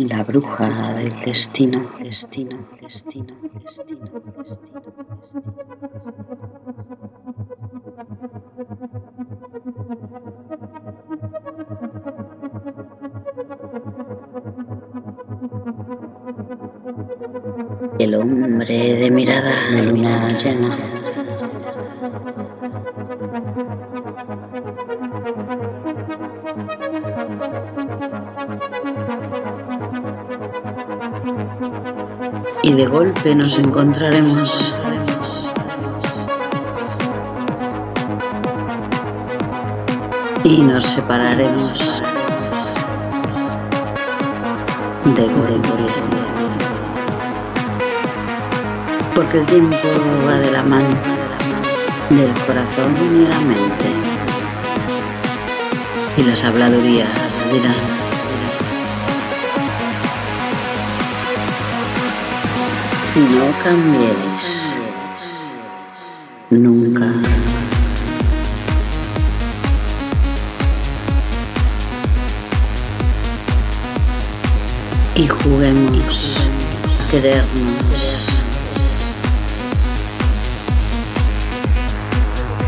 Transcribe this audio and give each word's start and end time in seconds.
La 0.00 0.22
bruja 0.22 0.92
del 0.94 1.10
destino, 1.24 1.90
destino, 1.98 2.68
destino, 2.80 3.36
destino, 3.52 4.06
destino. 4.36 4.78
El 17.98 18.14
hombre 18.14 18.94
de 18.94 19.10
mirada 19.10 19.52
de 19.72 19.82
luna 19.82 20.38
llena. 20.38 20.97
Y 32.68 32.74
de 32.74 32.84
golpe 32.84 33.34
nos 33.34 33.58
encontraremos. 33.58 34.74
Y 40.44 40.60
nos 40.60 40.84
separaremos 40.84 42.02
de 45.16 45.26
golpe. 45.28 45.68
Porque 49.14 49.38
el 49.38 49.46
tiempo 49.46 49.76
va 50.26 50.34
de 50.34 50.50
la 50.50 50.62
mano 50.62 50.94
del 52.10 52.34
corazón 52.46 52.94
y 53.00 53.28
la 53.28 53.40
mente. 53.40 53.88
Y 56.18 56.22
las 56.22 56.44
habladurías 56.44 57.08
dirán. 57.50 57.97
No 63.18 63.52
cambiéis. 63.64 64.78
Nunca. 66.50 67.12
Y 75.16 75.26
juguemos 75.26 76.36
a 76.86 77.10
querernos. 77.10 78.28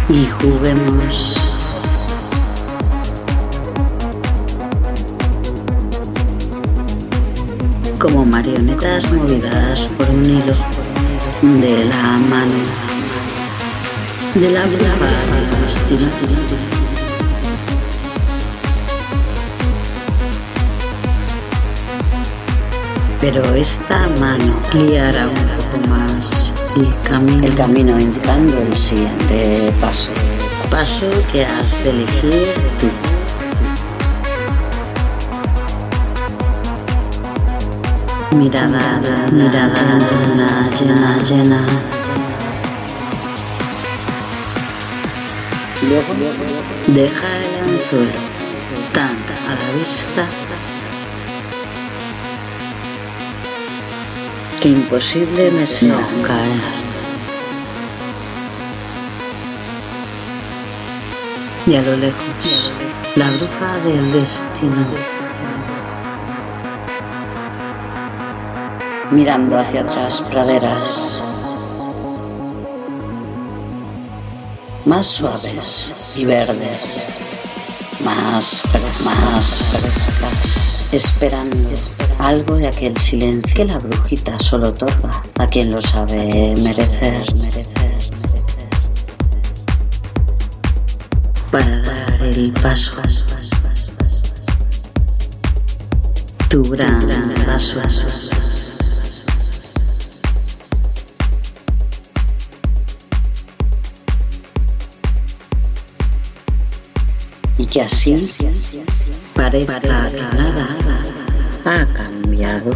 Y 0.09 0.27
juguemos 0.27 1.50
como 8.01 8.25
marionetas 8.25 9.13
movidas 9.13 9.81
por 9.99 10.09
un 10.09 10.25
hilo 10.25 10.55
de 11.61 11.85
la 11.85 12.03
mano 12.31 12.65
de 14.35 14.51
la 14.51 14.63
destino. 15.63 16.09
Pero 23.21 23.55
esta 23.55 24.09
mano 24.19 24.57
guiará 24.73 25.29
un 25.29 25.35
poco 25.35 25.89
más 25.89 26.55
el 26.77 26.89
camino, 27.03 27.45
el 27.45 27.55
camino 27.55 28.01
indicando 28.01 28.59
el 28.59 28.79
siguiente 28.79 29.75
paso. 29.79 30.11
Paso 30.71 31.07
que 31.31 31.45
has 31.45 31.73
de 31.85 31.91
elegir 31.91 32.49
tú. 32.79 33.10
Mirada, 38.33 39.03
mirada 39.33 39.99
llena, 39.99 40.71
llena, 40.71 41.23
llena. 41.23 41.67
Deja 46.87 47.37
el 47.39 47.61
anzuelo 47.63 48.21
tan 48.93 49.17
a 49.49 49.55
la 49.55 49.79
vista 49.79 50.25
que 54.61 54.69
imposible 54.69 55.51
me 55.51 55.67
sea 55.67 56.07
caer. 56.27 56.61
Y 61.67 61.75
a 61.75 61.83
lo 61.83 61.97
lejos, 61.97 62.71
la 63.17 63.31
bruja 63.31 63.79
del 63.85 64.13
destino. 64.13 65.30
Mirando 69.11 69.59
hacia 69.59 69.81
atrás 69.81 70.23
praderas 70.31 71.31
más 74.85 75.07
suaves 75.07 75.95
y 76.17 76.25
verdes, 76.25 77.07
más, 78.05 78.63
más 79.05 79.65
frescas, 79.71 80.89
esperando 80.93 81.69
algo 82.19 82.57
de 82.57 82.69
aquel 82.69 82.97
silencio 82.99 83.55
que 83.55 83.65
la 83.65 83.79
brujita 83.79 84.39
solo 84.39 84.69
otorga 84.69 85.11
a 85.39 85.47
quien 85.47 85.71
lo 85.71 85.81
sabe 85.83 86.55
merecer, 86.63 87.35
merecer, 87.35 88.11
merecer, 88.17 88.71
para 91.51 91.77
dar 91.83 92.23
el 92.23 92.53
paso. 92.55 92.97
Tu 96.49 96.63
gran 96.63 96.99
paso. 97.47 98.30
Que 107.71 107.83
así 107.83 108.15
parezca 109.35 109.81
que 110.11 110.23
nada 110.37 110.77
ha 111.65 111.87
cambiado. 111.87 112.73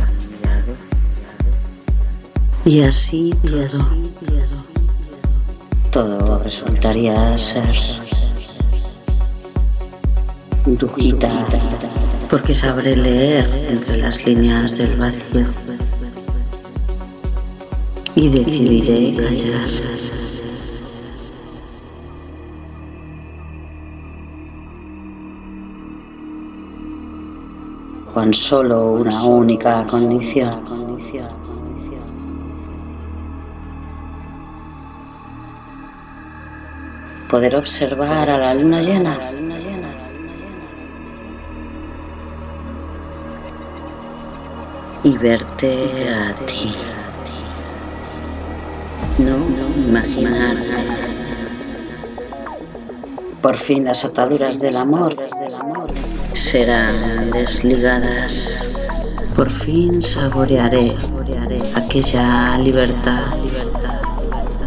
Y 2.64 2.80
así 2.82 3.34
todo, 3.42 3.68
todo 5.90 6.38
resultaría 6.38 7.36
ser 7.36 7.74
brujita, 10.64 11.28
porque 12.30 12.54
sabré 12.54 12.96
leer 12.96 13.50
entre 13.68 13.98
las 13.98 14.24
líneas 14.24 14.78
del 14.78 14.96
vacío 14.96 15.46
y 18.14 18.28
decidiré 18.28 19.16
callar. 19.16 19.93
Con 28.14 28.32
solo 28.32 28.92
una 28.92 29.24
única 29.24 29.84
condición. 29.88 30.62
Poder 37.28 37.56
observar 37.56 38.30
a 38.30 38.38
la 38.38 38.54
luna 38.54 38.80
llena. 38.80 39.18
Y 45.02 45.18
verte 45.18 46.08
a 46.08 46.34
ti. 46.46 46.72
No 49.18 49.36
imaginarte. 49.88 50.70
Por 53.42 53.56
fin 53.56 53.84
las 53.84 54.04
ataduras 54.04 54.60
del 54.60 54.76
amor 54.76 55.16
serán 56.34 57.30
desligadas. 57.30 58.86
Por 59.36 59.48
fin 59.48 60.02
saborearé 60.02 60.92
aquella 61.74 62.58
libertad 62.58 63.32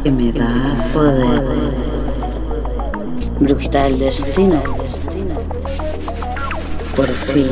que 0.03 0.11
me 0.11 0.31
da 0.31 0.89
poder. 0.93 1.43
Brujita 3.39 3.83
del 3.83 3.99
destino. 3.99 4.61
Por 6.95 7.11
fin 7.11 7.49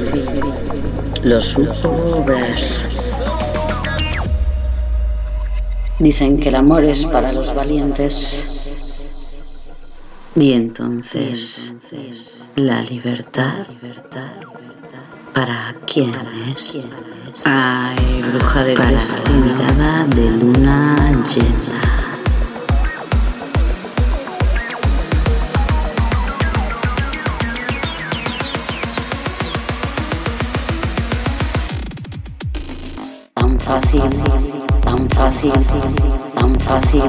lo 1.24 1.42
supo 1.42 2.24
ver. 2.26 2.56
Dicen 6.00 6.40
que 6.40 6.50
el 6.50 6.56
amor 6.56 6.84
es 6.84 7.06
para 7.06 7.32
los 7.34 7.54
valientes. 7.54 8.65
Y 10.38 10.52
entonces, 10.52 11.74
la 12.58 12.82
libertad, 12.82 13.66
¿para 15.34 15.74
quién 15.88 16.14
es? 16.52 16.86
Ay, 17.46 18.22
bruja 18.34 18.66
de 18.66 18.76
la 18.76 18.92
mirada 19.32 20.06
de 20.08 20.32
luna 20.32 21.24
llena. 21.24 22.06
tan 33.36 33.60
fácil, 33.60 34.02
tan 34.82 35.10
fácil, 35.12 35.52
tan 36.36 36.56
fácil. 36.60 37.04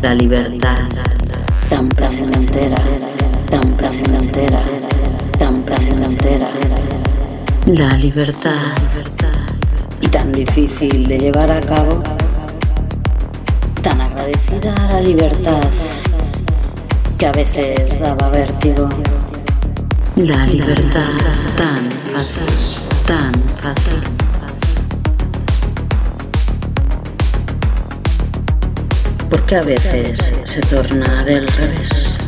La 0.00 0.14
libertad, 0.14 0.88
tan 1.70 1.88
placentera, 1.88 2.76
tan 3.48 3.76
placentera, 3.76 4.62
tan 5.38 5.62
placentera. 5.62 6.50
La 7.66 7.90
libertad, 7.96 8.74
y 10.00 10.08
tan 10.08 10.32
difícil 10.32 11.06
de 11.06 11.16
llevar 11.16 11.52
a 11.52 11.60
cabo, 11.60 12.02
tan 13.82 14.00
agradecida 14.00 14.74
a 14.74 14.94
la 14.94 15.00
libertad 15.00 15.62
que 17.16 17.26
a 17.26 17.32
veces 17.32 18.00
daba 18.00 18.30
vértigo. 18.30 18.88
La 20.16 20.44
libertad 20.46 21.04
tan 21.56 21.88
fácil, 22.12 23.06
tan 23.06 23.32
fácil. 23.62 24.19
Porque 29.30 29.54
a 29.54 29.62
veces 29.62 30.32
se 30.44 30.60
torna 30.62 31.24
del 31.24 31.46
revés. 31.46 32.18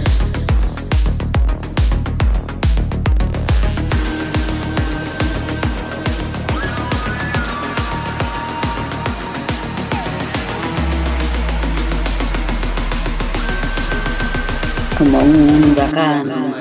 como 15.02 15.18
un 15.18 15.72
huracán 15.72 16.54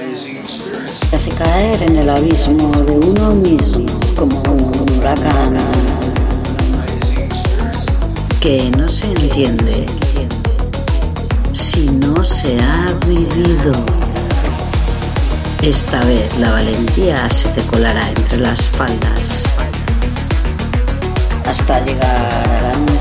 que 1.10 1.16
hace 1.16 1.30
caer 1.30 1.84
en 1.84 1.98
el 1.98 2.10
abismo 2.10 2.72
de 2.72 2.94
uno 2.94 3.36
mismo, 3.36 3.86
como 4.16 4.42
un 4.42 4.98
huracán 4.98 5.58
que 8.40 8.72
no 8.76 8.88
se 8.88 9.06
entiende 9.12 9.86
si 11.54 11.86
no 11.88 12.24
se 12.26 12.58
ha 12.60 12.86
vivido. 13.06 13.72
Esta 15.62 16.04
vez 16.06 16.38
la 16.40 16.52
valentía 16.52 17.30
se 17.30 17.48
te 17.50 17.62
colará 17.68 18.02
entre 18.10 18.38
las 18.40 18.70
faldas 18.70 19.44
hasta 21.48 21.84
llegar 21.86 22.34
a 22.34 22.62
la 22.62 22.74
luz. 22.80 23.00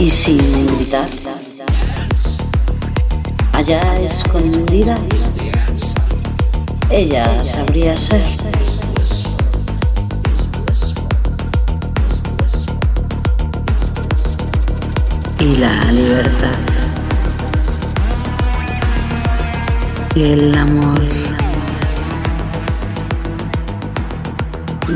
Y 0.00 0.10
sin 0.10 0.66
gritar 0.66 1.08
allá 3.52 4.00
escondida, 4.00 4.98
ella 6.90 7.44
sabría 7.44 7.96
ser. 7.96 8.26
Y 15.44 15.56
la 15.56 15.78
libertad. 15.92 16.58
Y 20.14 20.22
el 20.22 20.56
amor. 20.56 20.98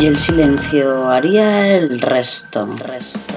Y 0.01 0.07
el 0.07 0.17
silencio 0.17 1.11
haría 1.11 1.77
el 1.77 2.01
resto. 2.01 2.67
resto. 2.79 3.28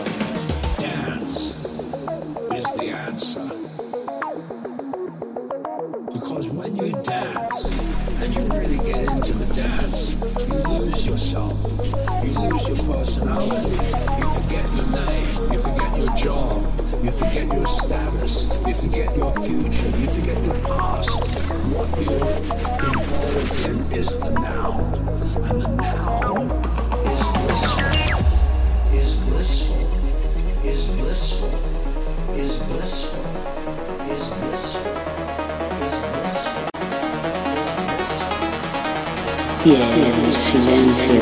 Silencio. 40.42 41.22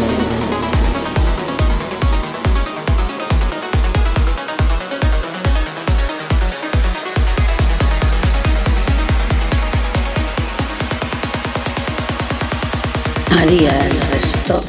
Haría 13.29 13.77
el 13.87 14.01
resto 14.13 14.61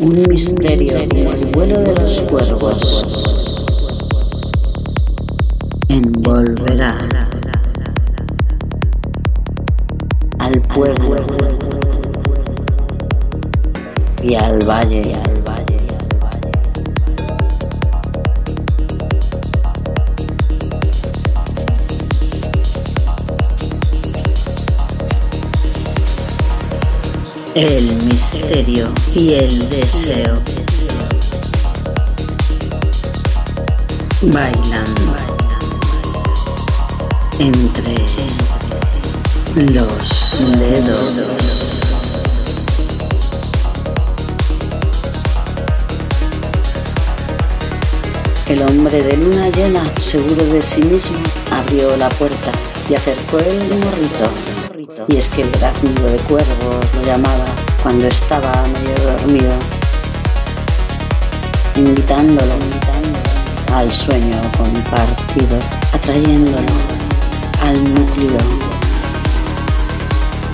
un 0.00 0.22
misterio 0.28 0.98
como 1.10 1.32
el 1.32 1.46
vuelo 1.52 1.80
de 1.80 1.94
los 2.00 2.22
cuervos. 2.22 3.04
Envolverá 5.88 6.96
al 10.38 10.60
pueblo 10.62 11.67
valle. 14.66 15.78
El 27.54 27.84
misterio 28.04 28.88
y 29.14 29.32
el 29.32 29.68
deseo 29.68 30.38
bailan 34.22 34.94
entre 37.40 37.94
los 39.72 40.38
dedos. 40.58 41.87
El 48.48 48.62
hombre 48.62 49.02
de 49.02 49.14
luna 49.14 49.50
llena, 49.50 49.84
seguro 50.00 50.42
de 50.46 50.62
sí 50.62 50.80
mismo, 50.80 51.18
abrió 51.50 51.94
la 51.98 52.08
puerta 52.08 52.50
y 52.88 52.94
acercó 52.94 53.38
el 53.38 53.58
morrito. 53.78 55.04
Y 55.06 55.16
es 55.16 55.28
que 55.28 55.42
el 55.42 55.50
graznido 55.50 56.06
de 56.06 56.16
cuervos 56.20 56.86
lo 56.94 57.02
llamaba 57.02 57.44
cuando 57.82 58.06
estaba 58.06 58.50
medio 58.62 59.12
dormido, 59.12 59.52
invitándolo, 61.76 62.54
al 63.74 63.90
sueño 63.90 64.40
compartido, 64.56 65.58
atrayéndolo 65.92 66.72
al 67.62 67.94
núcleo 67.94 68.38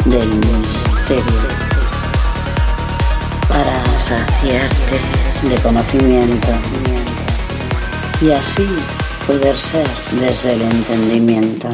del 0.07 0.31
misterio 0.31 1.25
para 3.49 3.85
saciarte 4.01 4.99
de 5.49 5.63
conocimiento 5.63 6.49
y 8.25 8.31
así 8.31 8.67
poder 9.27 9.59
ser 9.59 9.87
desde 10.19 10.55
el 10.55 10.63
entendimiento. 10.63 11.69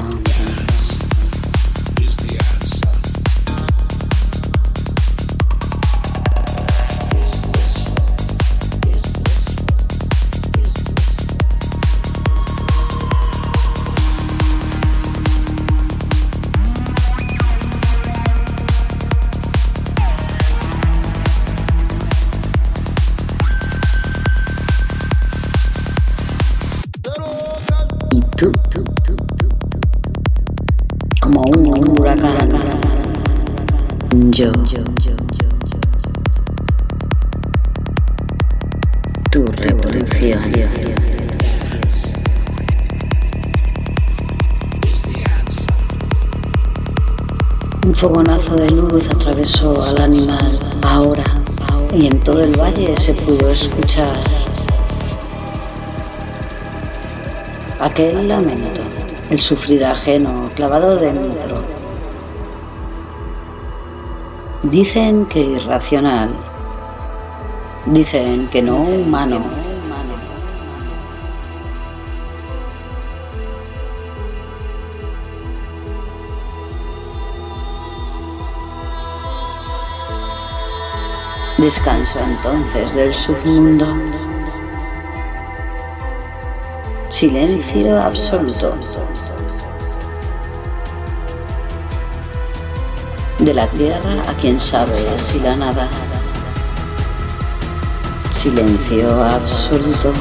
Un 47.90 47.96
fogonazo 47.96 48.54
de 48.54 48.70
luz 48.70 49.08
atravesó 49.10 49.82
al 49.82 50.00
animal. 50.00 50.60
Ahora, 50.82 51.24
y 51.92 52.06
en 52.06 52.20
todo 52.20 52.40
el 52.44 52.56
valle 52.56 52.96
se 52.96 53.12
pudo 53.14 53.50
escuchar 53.50 54.16
aquel 57.80 58.28
lamento, 58.28 58.82
el 59.28 59.40
sufrir 59.40 59.84
ajeno 59.84 60.48
clavado 60.54 60.98
dentro. 60.98 61.64
Dicen 64.62 65.26
que 65.26 65.40
irracional, 65.40 66.30
dicen 67.86 68.46
que 68.52 68.62
no 68.62 68.76
humano. 68.82 69.59
Descanso 81.60 82.18
entonces 82.20 82.94
del 82.94 83.12
submundo. 83.12 83.86
Silencio 87.10 88.00
absoluto. 88.00 88.74
De 93.40 93.52
la 93.52 93.66
tierra 93.66 94.22
a 94.26 94.32
quien 94.40 94.58
sabe 94.58 94.96
si 95.18 95.38
la 95.40 95.54
nada. 95.54 95.86
Silencio 98.30 99.22
absoluto. 99.22 100.14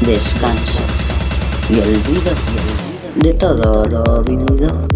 Descanso 0.00 0.80
y 1.68 1.78
olvido 1.78 2.32
de 3.16 3.34
todo 3.34 3.84
lo 3.84 4.22
vivido. 4.22 4.89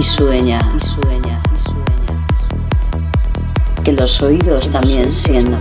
Y 0.00 0.02
sueña, 0.02 0.58
y 0.74 0.80
sueña, 0.80 1.42
y 1.54 1.58
sueña, 1.60 2.26
que 3.84 3.92
los 3.92 4.22
oídos 4.22 4.70
también 4.70 5.12
sienten. 5.12 5.60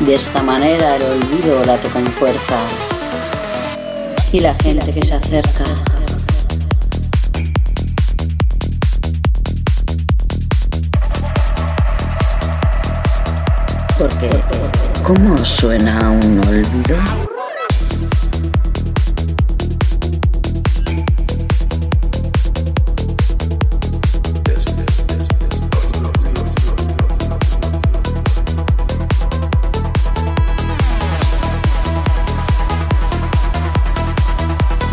De 0.00 0.14
esta 0.14 0.42
manera 0.42 0.96
el 0.96 1.02
olvido 1.02 1.62
late 1.66 1.88
con 1.88 2.06
fuerza. 2.06 2.58
Y 4.32 4.40
la 4.40 4.54
gente 4.54 4.90
que 4.94 5.04
se 5.04 5.14
acerca 5.14 5.64
porque 14.00 14.30
¿cómo 15.02 15.36
suena 15.44 16.10
un 16.10 16.38
olvido? 16.48 16.96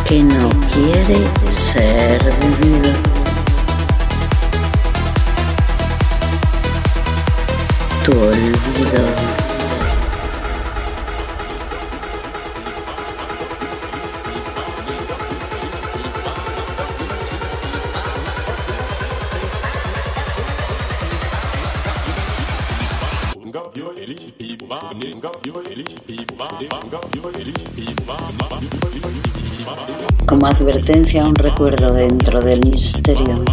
que 0.04 0.24
no 0.24 0.50
quiere 0.72 1.54
ser 1.54 2.22
vivido. 2.42 3.17
Como 30.26 30.48
advertencia, 30.48 31.26
un 31.26 31.36
recuerdo 31.36 31.94
dentro 31.94 32.40
del 32.42 32.62
misterio. 32.62 33.44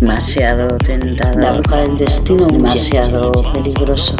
Demasiado 0.00 0.66
tentada. 0.78 1.34
La 1.38 1.52
bruja 1.52 1.82
del 1.82 1.98
destino, 1.98 2.46
demasiado 2.46 3.32
peligroso. 3.52 4.16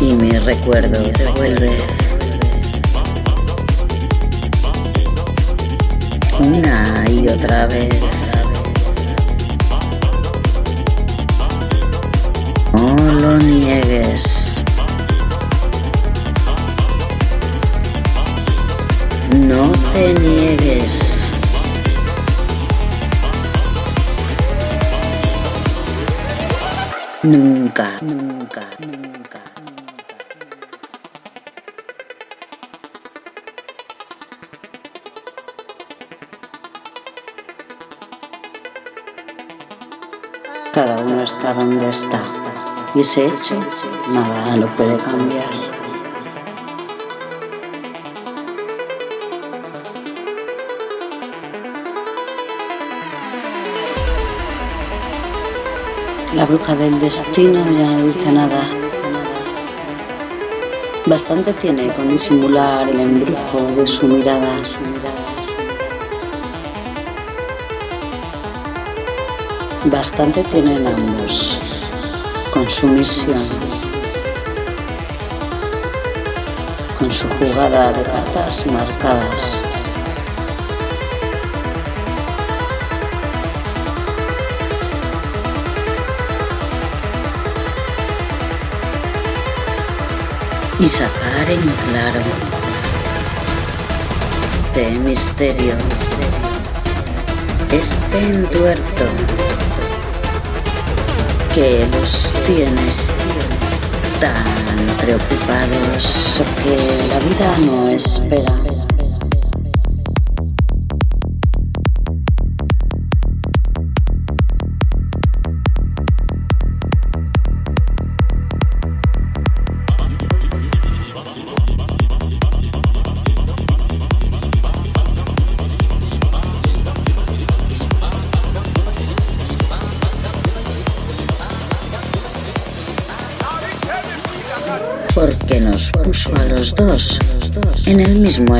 Y 0.00 0.14
mi 0.14 0.30
recuerdo 0.30 1.00
te 1.12 1.26
vuelve 1.36 1.76
una 6.40 7.04
y 7.08 7.28
otra 7.28 7.68
vez. 7.68 8.21
No 12.82 12.96
lo 12.96 13.38
niegues. 13.38 14.64
No 19.46 19.70
te 19.92 20.14
niegues. 20.14 21.30
Nunca, 27.22 27.98
nunca, 28.00 28.66
nunca. 28.80 29.40
Cada 40.74 40.98
uno 40.98 41.22
está 41.22 41.54
donde 41.54 41.88
está. 41.88 42.51
Y 42.94 43.00
ese 43.00 43.26
hecho 43.26 43.58
nada 44.10 44.54
lo 44.54 44.66
puede 44.76 44.98
cambiar. 44.98 45.48
La 56.34 56.44
bruja 56.44 56.74
del 56.74 57.00
destino 57.00 57.64
ya 57.78 57.96
no 57.96 58.06
dice 58.06 58.30
nada. 58.30 58.62
Bastante 61.06 61.54
tiene 61.54 61.88
con 61.94 62.10
disimular 62.10 62.86
el 62.86 63.00
embrujo 63.00 63.60
de 63.74 63.86
su 63.86 64.06
mirada. 64.06 64.52
Bastante 69.84 70.44
tienen 70.44 70.86
ambos 70.86 71.81
con 72.52 72.68
su 72.68 72.86
misión, 72.86 73.40
con 76.98 77.10
su 77.10 77.26
jugada 77.38 77.92
de 77.94 78.02
cartas 78.02 78.66
marcadas. 78.66 79.62
Y 90.78 90.88
sacar 90.88 91.50
en 91.50 91.60
claro 91.60 92.20
este 94.52 94.90
misterio, 94.98 95.74
este 97.70 98.18
entuerto 98.18 99.51
que 101.54 101.86
los 101.92 102.32
tiene 102.46 102.80
tan 104.20 104.96
preocupados 104.98 106.40
que 106.62 106.76
la 107.08 107.18
vida 107.18 107.58
no 107.66 107.88
espera. 107.88 108.91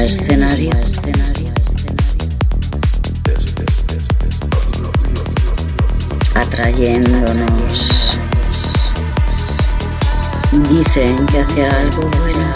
El 0.03 0.09
mismo 0.09 0.81
escenario. 0.81 1.53
Atrayéndonos. 6.35 8.19
Dicen 10.69 11.27
que 11.27 11.39
hace 11.39 11.67
algo 11.69 12.11
bueno. 12.21 12.53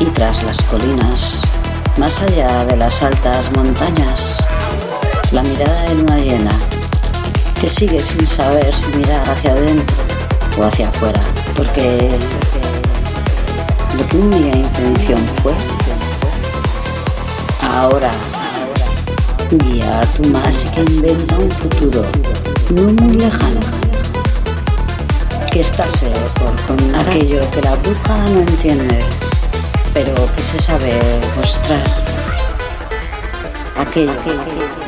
Y 0.00 0.04
tras 0.06 0.42
las 0.42 0.60
colinas, 0.62 1.40
más 1.96 2.20
allá 2.20 2.66
de 2.66 2.76
las 2.76 3.02
altas 3.02 3.50
montañas, 3.56 4.36
la 5.30 5.42
mirada 5.42 5.82
de 5.84 5.94
luna 5.94 6.18
llena, 6.18 6.52
que 7.58 7.68
sigue 7.68 8.02
sin 8.02 8.26
saber 8.26 8.74
si 8.74 8.88
mirar 8.96 9.26
hacia 9.30 9.52
adentro 9.52 9.96
o 10.58 10.64
hacia 10.64 10.88
afuera, 10.88 11.22
porque 11.56 12.10
lo 13.96 14.06
que 14.08 14.16
día 14.16 14.56
intención 14.56 15.20
fue, 15.42 15.52
ahora 17.60 18.10
guía 19.50 20.00
a 20.00 20.06
tu 20.06 20.22
que 20.70 20.80
inventa 20.80 21.38
un 21.38 21.50
futuro 21.50 22.02
no 22.74 22.82
muy 23.02 23.16
lejano, 23.16 23.60
que 25.50 25.60
está 25.60 25.84
por 26.38 26.54
con 26.66 26.94
aquello 26.94 27.40
que 27.50 27.62
la 27.62 27.74
bruja 27.76 28.16
no 28.32 28.40
entiende 28.40 29.04
pero 29.94 30.14
que 30.36 30.42
se 30.42 30.58
sabe 30.58 30.98
mostrar. 31.36 31.82
Aquello 33.76 34.12
que 34.24 34.81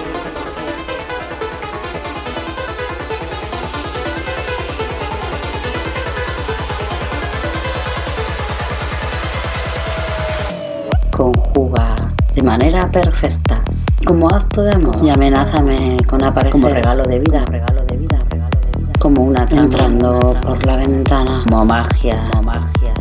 conjuga 11.55 11.95
de 12.35 12.43
manera 12.43 12.91
perfecta 12.91 13.63
como 14.05 14.29
acto 14.29 14.63
de 14.63 14.73
amor. 14.73 14.99
Y 15.03 15.11
amenázame 15.11 15.97
con 16.07 16.23
aparecer 16.25 16.53
como 16.53 16.69
regalo 16.69 17.05
de 17.05 17.21
vida, 17.21 17.45
regalo 17.47 17.85
de 17.85 17.97
vida, 17.97 18.19
regalo 18.29 18.59
de 18.61 18.79
vida, 18.79 18.93
como 18.99 19.23
una 19.23 19.47
entrando 19.51 20.19
por 20.43 20.67
la 20.67 20.77
ventana, 20.77 21.45
como 21.49 21.65
magia, 21.65 22.29
como 22.33 22.43
magia 22.43 22.95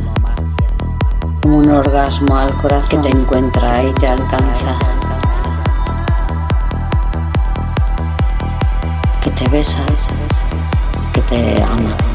como 1.42 1.58
un 1.58 1.70
orgasmo 1.70 2.38
al 2.38 2.54
corazón 2.62 2.90
que 2.90 3.10
te 3.10 3.18
encuentra 3.18 3.84
y 3.84 3.94
te 3.96 4.08
alcanza. 4.08 4.78
Que 9.22 9.30
te 9.32 9.50
besa, 9.50 9.84
que 11.12 11.22
te 11.24 11.62
ama. 11.64 12.13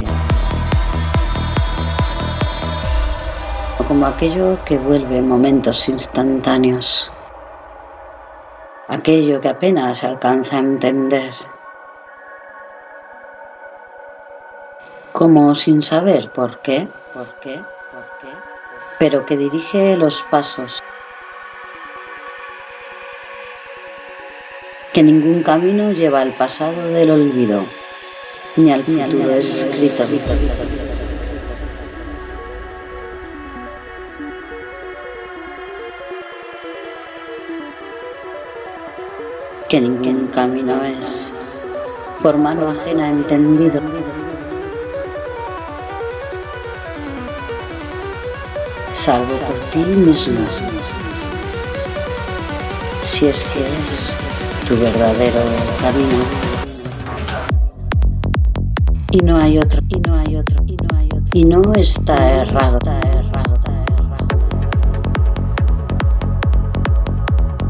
Como 3.88 4.06
aquello 4.06 4.62
que 4.64 4.76
vuelve 4.76 5.22
momentos 5.22 5.88
instantáneos. 5.88 7.10
Aquello 8.86 9.40
que 9.40 9.48
apenas 9.48 10.04
alcanza 10.04 10.56
a 10.56 10.60
entender. 10.60 11.32
Como 15.12 15.54
sin 15.54 15.82
saber 15.82 16.30
por 16.30 16.60
qué, 16.60 16.86
por 17.12 17.26
qué 17.40 17.60
pero 18.98 19.24
que 19.24 19.36
dirige 19.36 19.96
los 19.96 20.22
pasos. 20.24 20.80
Que 24.92 25.02
ningún 25.02 25.42
camino 25.42 25.92
lleva 25.92 26.20
al 26.20 26.32
pasado 26.32 26.88
del 26.88 27.10
olvido, 27.10 27.64
ni 28.56 28.72
al 28.72 28.82
futuro 28.82 29.34
escrito. 29.34 30.04
Que 30.08 30.97
por 42.22 42.36
mano 42.36 42.70
ajena 42.70 43.08
entendido. 43.08 43.80
salvo 48.98 49.38
por 49.46 49.56
ti 49.70 49.78
mismo, 49.78 50.44
si 53.02 53.26
es 53.26 53.44
que 53.44 53.60
es 53.60 54.16
tu 54.66 54.76
verdadero 54.76 55.40
camino. 55.80 56.24
Y 59.12 59.18
no 59.18 59.38
hay 59.38 59.58
otro, 59.58 59.80
y 59.88 60.00
no 60.00 60.14
hay 60.14 60.36
otro, 60.36 60.62
y 60.66 60.76
no 60.76 60.98
hay 60.98 61.06
otro. 61.06 61.30
Y 61.32 61.44
no. 61.44 61.62
Está 61.76 62.14
errado. 62.14 62.78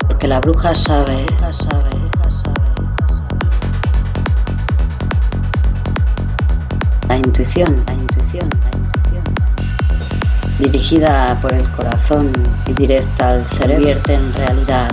Porque 0.09 0.27
la 0.27 0.41
bruja 0.41 0.75
sabe, 0.75 1.27
sabe, 1.53 1.88
la 7.19 7.27
intuición, 7.27 7.85
la 7.87 7.95
intuición 7.95 8.49
dirigida 10.61 11.39
por 11.41 11.53
el 11.53 11.69
corazón 11.71 12.33
y 12.67 12.73
directa 12.75 13.31
al 13.31 13.47
cerebro, 13.51 13.85
vierte 13.85 14.15
en 14.15 14.33
realidad 14.35 14.91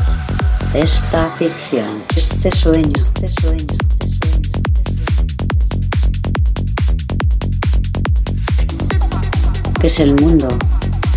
esta 0.74 1.30
ficción, 1.38 2.04
este 2.16 2.50
sueño, 2.52 2.92
este 2.96 3.28
sueño, 3.28 3.66
este 3.72 4.08
sueño, 4.10 4.48
que 9.80 9.88
es 9.88 10.00
el 10.00 10.16
mundo 10.20 10.48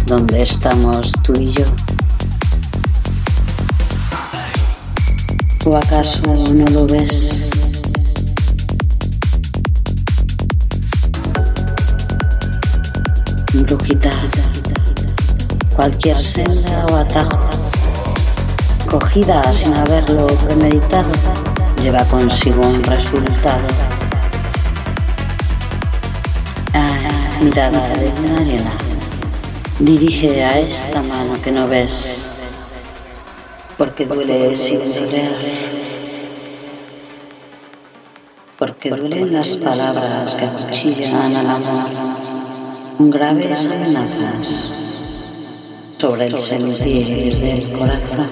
donde 0.06 0.42
estamos 0.42 1.12
tú 1.22 1.32
y 1.40 1.52
yo. 1.52 1.64
¿O 5.64 5.76
acaso 5.76 6.22
no 6.54 6.64
lo 6.66 6.86
ves? 6.86 7.77
Brujita, 13.62 14.10
cualquier 15.74 16.22
senda 16.24 16.86
o 16.86 16.96
atajo, 16.96 17.40
cogida 18.88 19.42
sin 19.52 19.74
haberlo 19.74 20.26
premeditado, 20.26 21.10
lleva 21.82 22.04
consigo 22.04 22.60
un 22.60 22.82
resultado. 22.82 23.66
Ah, 26.74 27.40
mirada 27.40 27.88
de 27.96 28.12
una 28.20 28.78
dirige 29.80 30.44
a 30.44 30.58
esta 30.58 31.02
mano 31.02 31.40
que 31.42 31.52
no 31.52 31.66
ves, 31.68 32.24
porque 33.76 34.06
duele 34.06 34.56
sin 34.56 34.80
doler. 34.80 35.36
Porque 38.58 38.90
duelen 38.90 39.32
las 39.32 39.56
palabras 39.56 40.34
que 40.34 40.46
cuchillan 40.46 41.36
al 41.36 41.46
amor 41.46 42.07
graves 42.98 43.66
amenazas 43.66 44.48
sobre 45.98 46.26
el 46.26 46.38
sentir 46.38 47.38
del 47.38 47.72
corazón. 47.72 48.28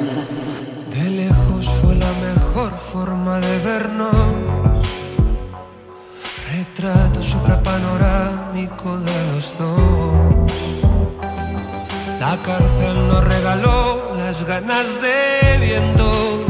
De 0.93 1.11
lejos 1.11 1.69
fue 1.81 1.95
la 1.95 2.13
mejor 2.13 2.77
forma 2.77 3.39
de 3.39 3.59
vernos. 3.59 4.45
Retrato 6.51 7.21
panorámico 7.63 8.99
de 8.99 9.33
los 9.33 9.59
dos. 9.59 10.51
La 12.21 12.37
cárcel 12.43 13.09
nos 13.09 13.25
regaló 13.25 14.15
las 14.17 14.45
ganas 14.45 14.99
de 15.01 15.65
viento. 15.65 16.45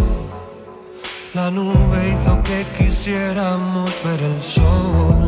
La 1.35 1.51
nube 1.51 2.09
hizo 2.09 2.43
que 2.43 2.67
quisiéramos 2.79 3.93
ver 4.03 4.23
el 4.23 4.41
sol 4.41 5.27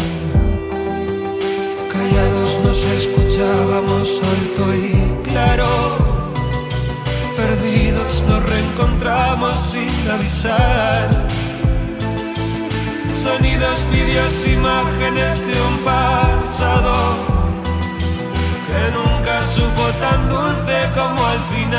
callados 1.92 2.37
nos 2.78 2.86
escuchábamos 2.86 4.22
alto 4.22 4.74
y 4.74 4.92
claro. 5.24 5.96
Perdidos 7.36 8.22
nos 8.28 8.42
reencontramos 8.44 9.56
sin 9.56 10.08
avisar. 10.08 11.08
Sonidos, 13.22 13.80
vídeos, 13.90 14.46
imágenes 14.46 15.44
de 15.46 15.60
un 15.60 15.78
pasado 15.84 17.16
que 18.66 18.82
nunca 18.96 19.42
supo 19.46 19.84
tan 20.00 20.28
dulce 20.28 20.78
como 20.94 21.26
al 21.26 21.40
final. 21.52 21.77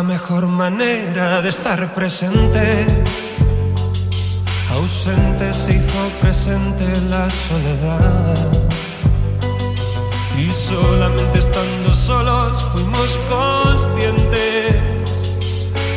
la 0.00 0.04
mejor 0.04 0.46
manera 0.46 1.42
de 1.42 1.50
estar 1.50 1.92
presentes. 1.92 2.86
Ausente 4.70 5.52
se 5.52 5.76
hizo 5.76 6.02
presente 6.22 6.86
la 7.10 7.28
soledad. 7.46 8.34
Y 10.38 10.50
solamente 10.52 11.40
estando 11.40 11.92
solos 11.92 12.66
fuimos 12.72 13.18
conscientes 13.28 14.72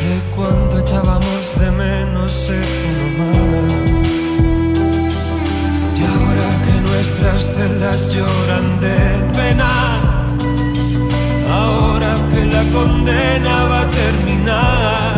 de 0.04 0.16
cuánto 0.36 0.80
echábamos 0.80 1.42
de 1.58 1.70
menos 1.70 2.30
ser 2.30 2.68
uno. 3.06 3.66
Y 5.98 6.00
ahora 6.12 6.48
que 6.64 6.80
nuestras 6.88 7.40
celdas 7.54 8.14
lloran 8.14 8.80
de 8.80 8.98
pena 9.32 10.13
ahora 11.54 12.14
que 12.32 12.44
la 12.54 12.64
condena 12.76 13.54
va 13.70 13.80
a 13.82 13.90
terminar. 14.02 15.14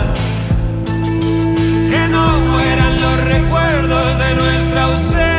Que 1.90 2.02
no 2.14 2.24
mueran 2.50 2.94
los 3.04 3.16
recuerdos 3.34 4.06
de 4.22 4.30
nuestra 4.40 4.82
ausencia. 4.84 5.35